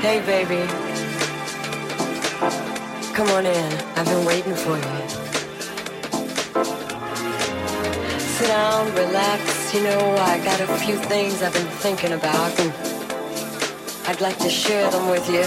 Hey, 0.00 0.20
baby. 0.20 0.66
Come 3.14 3.28
on 3.30 3.46
in. 3.46 3.72
I've 3.96 4.04
been 4.04 4.24
waiting 4.26 4.54
for 4.54 4.76
you. 4.76 5.08
Sit 8.18 8.48
down, 8.48 8.94
relax. 8.94 9.74
You 9.74 9.82
know, 9.84 10.16
I 10.18 10.38
got 10.44 10.60
a 10.60 10.66
few 10.84 10.96
things 10.96 11.42
I've 11.42 11.54
been 11.54 11.66
thinking 11.66 12.12
about, 12.12 12.60
and 12.60 12.72
I'd 14.06 14.20
like 14.20 14.38
to 14.38 14.50
share 14.50 14.90
them 14.90 15.08
with 15.08 15.28
you. 15.30 15.44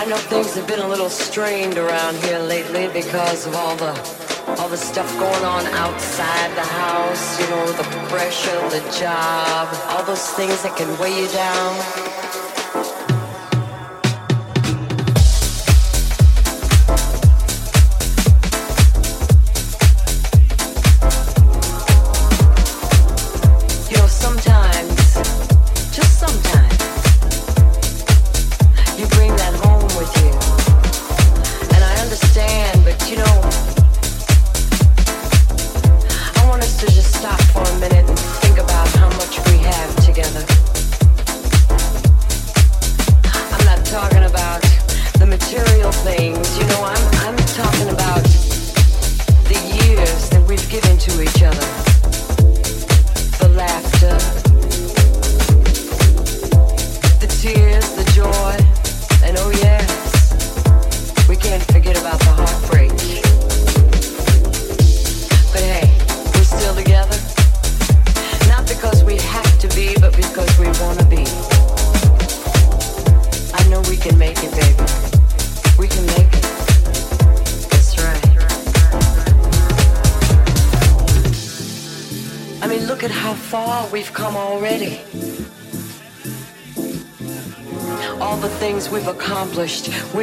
I 0.00 0.06
know 0.06 0.16
things 0.16 0.54
have 0.54 0.68
been 0.68 0.80
a 0.80 0.88
little 0.88 1.10
strained 1.10 1.78
around 1.78 2.16
here 2.24 2.38
lately 2.38 2.88
because 2.88 3.46
of 3.46 3.56
all 3.56 3.76
the 3.76 4.23
all 4.46 4.68
the 4.68 4.76
stuff 4.76 5.10
going 5.18 5.44
on 5.44 5.66
outside 5.66 6.50
the 6.56 6.62
house, 6.62 7.40
you 7.40 7.48
know, 7.48 7.66
the 7.72 7.82
pressure, 8.08 8.60
the 8.70 8.80
job, 8.98 9.68
all 9.88 10.04
those 10.04 10.28
things 10.30 10.62
that 10.62 10.76
can 10.76 10.88
weigh 10.98 11.22
you 11.22 11.28
down. 11.28 12.63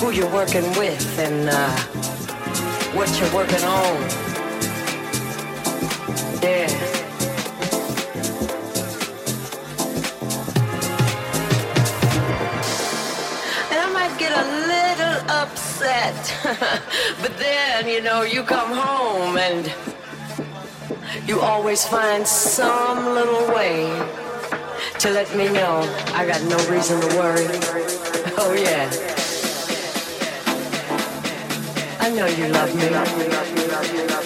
who 0.00 0.10
you're 0.12 0.32
working 0.32 0.64
with 0.78 1.18
and 1.18 1.50
uh, 1.50 1.70
what 2.96 3.06
you're 3.20 3.34
working 3.34 3.62
on. 3.62 4.00
Yeah. 6.42 6.70
And 13.70 13.78
I 13.78 13.90
might 13.92 14.18
get 14.18 14.32
a 14.32 14.46
little 14.72 15.30
upset. 15.30 16.16
but 17.20 17.36
then, 17.36 17.86
you 17.86 18.00
know, 18.00 18.22
you 18.22 18.42
come 18.42 18.72
home 18.72 19.36
and 19.36 19.70
you 21.28 21.40
always 21.40 21.84
find 21.84 22.26
some 22.26 23.04
little 23.14 23.54
way 23.54 23.84
to 24.98 25.10
let 25.10 25.34
me 25.36 25.52
know 25.52 25.80
I 26.14 26.26
got 26.26 26.42
no 26.44 26.56
reason 26.70 27.00
to 27.02 27.06
worry. 27.18 27.46
Oh, 28.42 28.54
yeah. 28.54 29.09
Know 32.20 32.26
you 32.26 32.48
love 32.48 32.70
But 34.08 34.19